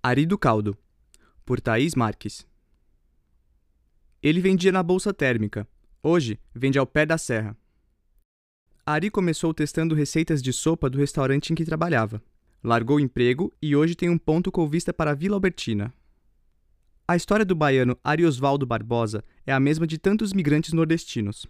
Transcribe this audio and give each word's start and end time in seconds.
Ari 0.00 0.26
do 0.26 0.38
Caldo, 0.38 0.78
por 1.44 1.60
Thaís 1.60 1.96
Marques. 1.96 2.46
Ele 4.22 4.40
vendia 4.40 4.70
na 4.70 4.80
bolsa 4.80 5.12
térmica. 5.12 5.66
Hoje, 6.00 6.38
vende 6.54 6.78
ao 6.78 6.86
pé 6.86 7.04
da 7.04 7.18
serra. 7.18 7.56
Ari 8.86 9.10
começou 9.10 9.52
testando 9.52 9.96
receitas 9.96 10.40
de 10.40 10.52
sopa 10.52 10.88
do 10.88 10.98
restaurante 10.98 11.50
em 11.50 11.56
que 11.56 11.64
trabalhava. 11.64 12.22
Largou 12.62 12.98
o 12.98 13.00
emprego 13.00 13.52
e 13.60 13.74
hoje 13.74 13.96
tem 13.96 14.08
um 14.08 14.16
ponto 14.16 14.52
com 14.52 14.68
vista 14.68 14.94
para 14.94 15.10
a 15.10 15.14
Vila 15.14 15.34
Albertina. 15.34 15.92
A 17.06 17.16
história 17.16 17.44
do 17.44 17.56
baiano 17.56 17.98
Ari 18.04 18.24
Osvaldo 18.24 18.64
Barbosa 18.64 19.24
é 19.44 19.52
a 19.52 19.58
mesma 19.58 19.84
de 19.84 19.98
tantos 19.98 20.32
migrantes 20.32 20.72
nordestinos. 20.72 21.44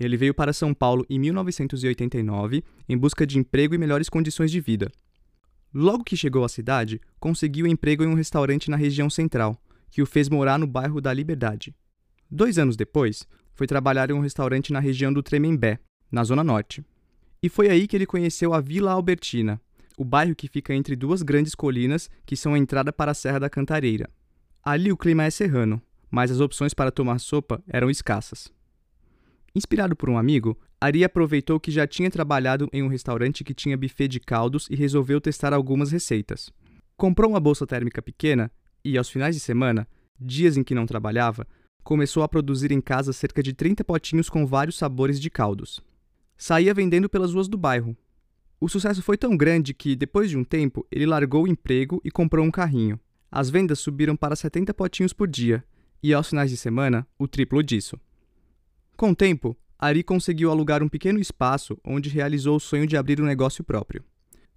Ele 0.00 0.16
veio 0.16 0.32
para 0.32 0.54
São 0.54 0.72
Paulo 0.72 1.04
em 1.10 1.18
1989 1.18 2.64
em 2.88 2.96
busca 2.96 3.26
de 3.26 3.38
emprego 3.38 3.74
e 3.74 3.78
melhores 3.78 4.08
condições 4.08 4.50
de 4.50 4.60
vida. 4.60 4.90
Logo 5.74 6.04
que 6.04 6.16
chegou 6.16 6.44
à 6.44 6.48
cidade, 6.48 7.00
conseguiu 7.18 7.66
emprego 7.66 8.04
em 8.04 8.06
um 8.06 8.14
restaurante 8.14 8.70
na 8.70 8.76
região 8.76 9.08
central, 9.08 9.56
que 9.90 10.02
o 10.02 10.06
fez 10.06 10.28
morar 10.28 10.58
no 10.58 10.66
bairro 10.66 11.00
da 11.00 11.12
Liberdade. 11.12 11.74
Dois 12.30 12.58
anos 12.58 12.76
depois, 12.76 13.26
foi 13.54 13.66
trabalhar 13.66 14.10
em 14.10 14.14
um 14.14 14.20
restaurante 14.20 14.72
na 14.72 14.80
região 14.80 15.12
do 15.12 15.22
Tremembé, 15.22 15.78
na 16.10 16.24
Zona 16.24 16.44
Norte. 16.44 16.84
E 17.42 17.48
foi 17.48 17.68
aí 17.68 17.86
que 17.86 17.96
ele 17.96 18.06
conheceu 18.06 18.54
a 18.54 18.60
Vila 18.60 18.92
Albertina, 18.92 19.60
o 19.96 20.04
bairro 20.04 20.34
que 20.34 20.48
fica 20.48 20.74
entre 20.74 20.96
duas 20.96 21.22
grandes 21.22 21.54
colinas 21.54 22.10
que 22.24 22.36
são 22.36 22.54
a 22.54 22.58
entrada 22.58 22.92
para 22.92 23.12
a 23.12 23.14
Serra 23.14 23.40
da 23.40 23.50
Cantareira. 23.50 24.08
Ali 24.62 24.92
o 24.92 24.96
clima 24.96 25.24
é 25.24 25.30
serrano, 25.30 25.82
mas 26.10 26.30
as 26.30 26.40
opções 26.40 26.74
para 26.74 26.90
tomar 26.90 27.18
sopa 27.18 27.62
eram 27.66 27.90
escassas. 27.90 28.52
Inspirado 29.54 29.96
por 29.96 30.08
um 30.08 30.16
amigo, 30.16 30.58
Ari 30.82 31.04
aproveitou 31.04 31.60
que 31.60 31.70
já 31.70 31.86
tinha 31.86 32.10
trabalhado 32.10 32.68
em 32.72 32.82
um 32.82 32.88
restaurante 32.88 33.44
que 33.44 33.54
tinha 33.54 33.76
buffet 33.76 34.08
de 34.08 34.18
caldos 34.18 34.66
e 34.68 34.74
resolveu 34.74 35.20
testar 35.20 35.52
algumas 35.52 35.92
receitas. 35.92 36.50
Comprou 36.96 37.30
uma 37.30 37.38
bolsa 37.38 37.64
térmica 37.64 38.02
pequena 38.02 38.50
e, 38.84 38.98
aos 38.98 39.08
finais 39.08 39.36
de 39.36 39.40
semana, 39.40 39.86
dias 40.18 40.56
em 40.56 40.64
que 40.64 40.74
não 40.74 40.84
trabalhava, 40.84 41.46
começou 41.84 42.24
a 42.24 42.28
produzir 42.28 42.72
em 42.72 42.80
casa 42.80 43.12
cerca 43.12 43.40
de 43.44 43.52
30 43.52 43.84
potinhos 43.84 44.28
com 44.28 44.44
vários 44.44 44.76
sabores 44.76 45.20
de 45.20 45.30
caldos. 45.30 45.80
Saía 46.36 46.74
vendendo 46.74 47.08
pelas 47.08 47.32
ruas 47.32 47.46
do 47.46 47.56
bairro. 47.56 47.96
O 48.60 48.68
sucesso 48.68 49.04
foi 49.04 49.16
tão 49.16 49.36
grande 49.36 49.72
que, 49.72 49.94
depois 49.94 50.30
de 50.30 50.36
um 50.36 50.42
tempo, 50.42 50.84
ele 50.90 51.06
largou 51.06 51.44
o 51.44 51.48
emprego 51.48 52.00
e 52.04 52.10
comprou 52.10 52.44
um 52.44 52.50
carrinho. 52.50 52.98
As 53.30 53.48
vendas 53.48 53.78
subiram 53.78 54.16
para 54.16 54.34
70 54.34 54.74
potinhos 54.74 55.12
por 55.12 55.28
dia, 55.28 55.62
e 56.02 56.12
aos 56.12 56.28
finais 56.28 56.50
de 56.50 56.56
semana, 56.56 57.06
o 57.16 57.28
triplo 57.28 57.62
disso. 57.62 57.96
Com 58.96 59.10
o 59.10 59.16
tempo, 59.16 59.56
Ari 59.82 60.04
conseguiu 60.04 60.48
alugar 60.48 60.80
um 60.80 60.88
pequeno 60.88 61.18
espaço 61.18 61.76
onde 61.84 62.08
realizou 62.08 62.54
o 62.54 62.60
sonho 62.60 62.86
de 62.86 62.96
abrir 62.96 63.20
um 63.20 63.24
negócio 63.24 63.64
próprio. 63.64 64.04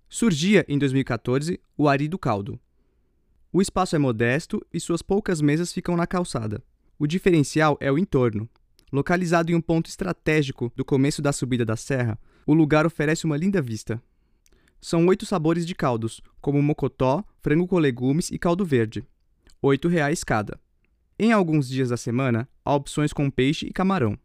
Surgia, 0.08 0.64
em 0.70 0.78
2014, 0.78 1.60
o 1.76 1.90
Ari 1.90 2.08
do 2.08 2.20
Caldo. 2.20 2.60
O 3.52 3.60
espaço 3.60 3.96
é 3.96 4.00
modesto 4.00 4.64
e 4.72 4.80
suas 4.80 5.02
poucas 5.02 5.42
mesas 5.42 5.74
ficam 5.74 5.98
na 5.98 6.06
calçada. 6.06 6.62
O 7.00 7.08
diferencial 7.08 7.76
é 7.82 7.92
o 7.92 7.98
entorno. 7.98 8.48
Localizado 8.94 9.52
em 9.52 9.56
um 9.56 9.62
ponto 9.62 9.90
estratégico 9.90 10.72
do 10.76 10.86
começo 10.86 11.24
da 11.24 11.34
subida 11.34 11.66
da 11.66 11.76
serra, 11.76 12.20
o 12.46 12.54
lugar 12.54 12.86
oferece 12.86 13.26
uma 13.26 13.36
linda 13.36 13.64
vista. 13.64 14.00
São 14.80 15.08
oito 15.08 15.26
sabores 15.26 15.66
de 15.66 15.74
caldos, 15.74 16.22
como 16.40 16.62
mocotó, 16.62 17.26
frango 17.42 17.66
com 17.66 17.80
legumes 17.80 18.30
e 18.30 18.38
caldo 18.38 18.64
verde. 18.64 19.04
R$ 19.64 19.90
reais 19.90 20.24
cada. 20.24 20.60
Em 21.18 21.32
alguns 21.32 21.68
dias 21.68 21.90
da 21.90 21.98
semana, 21.98 22.48
há 22.64 22.76
opções 22.76 23.12
com 23.12 23.28
peixe 23.28 23.66
e 23.66 23.74
camarão. 23.74 24.16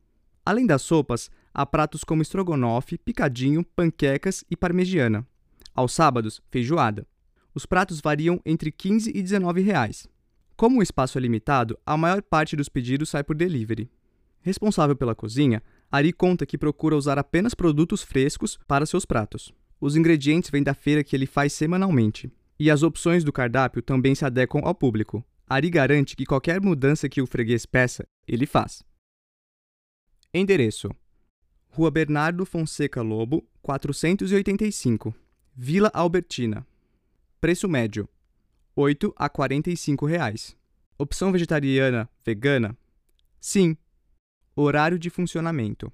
Além 0.44 0.66
das 0.66 0.82
sopas, 0.82 1.30
há 1.52 1.64
pratos 1.66 2.04
como 2.04 2.22
estrogonofe, 2.22 2.98
picadinho, 2.98 3.64
panquecas 3.64 4.44
e 4.50 4.56
parmegiana. 4.56 5.26
Aos 5.74 5.92
sábados, 5.92 6.40
feijoada. 6.50 7.06
Os 7.54 7.66
pratos 7.66 8.00
variam 8.00 8.40
entre 8.44 8.70
15 8.70 9.10
e 9.14 9.22
19 9.22 9.60
reais. 9.60 10.08
Como 10.56 10.80
o 10.80 10.82
espaço 10.82 11.18
é 11.18 11.20
limitado, 11.20 11.78
a 11.86 11.96
maior 11.96 12.22
parte 12.22 12.54
dos 12.54 12.68
pedidos 12.68 13.10
sai 13.10 13.24
por 13.24 13.34
delivery. 13.36 13.90
Responsável 14.40 14.96
pela 14.96 15.14
cozinha, 15.14 15.62
Ari 15.90 16.12
conta 16.12 16.46
que 16.46 16.56
procura 16.56 16.96
usar 16.96 17.18
apenas 17.18 17.54
produtos 17.54 18.02
frescos 18.02 18.58
para 18.66 18.86
seus 18.86 19.04
pratos. 19.04 19.52
Os 19.80 19.96
ingredientes 19.96 20.50
vêm 20.50 20.62
da 20.62 20.74
feira 20.74 21.02
que 21.02 21.16
ele 21.16 21.26
faz 21.26 21.52
semanalmente. 21.52 22.30
E 22.58 22.70
as 22.70 22.82
opções 22.82 23.24
do 23.24 23.32
cardápio 23.32 23.82
também 23.82 24.14
se 24.14 24.24
adequam 24.24 24.60
ao 24.62 24.74
público. 24.74 25.24
Ari 25.48 25.70
garante 25.70 26.14
que 26.14 26.26
qualquer 26.26 26.60
mudança 26.60 27.08
que 27.08 27.20
o 27.20 27.26
freguês 27.26 27.66
peça, 27.66 28.06
ele 28.28 28.46
faz. 28.46 28.84
Endereço: 30.32 30.88
Rua 31.70 31.90
Bernardo 31.90 32.46
Fonseca 32.46 33.02
Lobo, 33.02 33.44
485, 33.62 35.12
Vila 35.56 35.90
Albertina. 35.92 36.64
Preço 37.40 37.68
médio: 37.68 38.08
8 38.76 39.12
a 39.16 39.28
45 39.28 40.06
reais. 40.06 40.56
Opção 40.96 41.32
vegetariana, 41.32 42.08
vegana? 42.24 42.78
Sim. 43.40 43.76
Horário 44.54 45.00
de 45.00 45.10
funcionamento: 45.10 45.92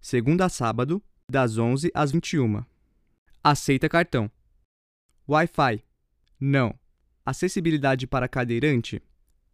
segunda 0.00 0.46
a 0.46 0.48
sábado, 0.48 1.02
das 1.30 1.58
11 1.58 1.90
às 1.92 2.10
21. 2.10 2.64
Aceita 3.42 3.86
cartão. 3.86 4.30
Wi-Fi? 5.28 5.84
Não. 6.40 6.74
Acessibilidade 7.26 8.06
para 8.06 8.28
cadeirante? 8.28 9.02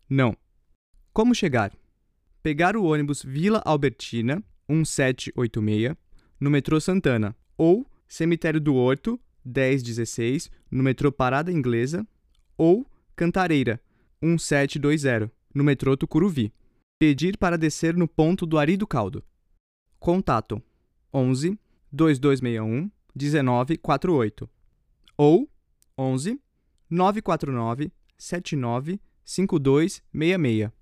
Não. 0.09 0.37
Como 1.13 1.35
chegar? 1.35 1.73
Pegar 2.43 2.77
o 2.77 2.85
ônibus 2.85 3.23
Vila 3.23 3.63
Albertina 3.65 4.43
1786 4.69 5.95
no 6.39 6.51
metrô 6.51 6.81
Santana 6.81 7.37
ou 7.57 7.87
Cemitério 8.09 8.61
do 8.61 8.75
Horto 8.75 9.21
1016 9.45 10.51
no 10.71 10.83
metrô 10.83 11.13
Parada 11.13 11.53
Inglesa 11.53 12.07
ou 12.57 12.87
Cantareira 13.15 13.81
1720 14.23 15.31
no 15.55 15.65
metrô 15.65 15.97
Tucuruvi. 15.97 16.53
Pedir 16.99 17.37
para 17.39 17.57
descer 17.57 17.97
no 17.97 18.07
ponto 18.07 18.45
do 18.45 18.59
Ari 18.59 18.77
do 18.77 18.87
Caldo. 18.87 19.25
Contato 19.99 20.63
11 21.13 21.59
2261 21.93 22.91
1948 23.15 24.49
ou 25.17 25.51
11 25.99 26.41
949 26.89 27.93
79 28.17 29.01
5266 29.25 30.80